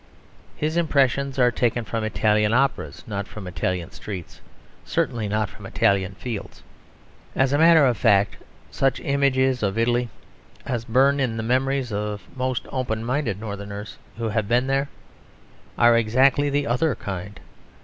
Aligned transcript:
His 0.55 0.77
impressions 0.77 1.37
are 1.37 1.51
taken 1.51 1.83
from 1.85 2.03
Italian 2.03 2.53
operas; 2.55 3.03
not 3.05 3.27
from 3.27 3.45
Italian 3.45 3.91
streets; 3.91 4.41
certainly 4.83 5.27
not 5.27 5.47
from 5.47 5.63
Italian 5.67 6.13
fields. 6.15 6.63
As 7.35 7.53
a 7.53 7.59
matter 7.59 7.85
of 7.85 7.95
fact 7.97 8.37
such 8.71 8.99
images 9.01 9.61
of 9.61 9.77
Italy 9.77 10.09
as 10.65 10.85
burn 10.85 11.19
in 11.19 11.37
the 11.37 11.43
memories 11.43 11.91
of 11.93 12.23
most 12.35 12.65
open 12.71 13.05
minded 13.05 13.39
Northerners 13.39 13.99
who 14.17 14.29
have 14.29 14.47
been 14.47 14.65
there, 14.65 14.89
are 15.77 15.93
of 15.93 15.99
exactly 15.99 16.49
the 16.49 16.65
other 16.65 16.95
kind. 16.95 17.39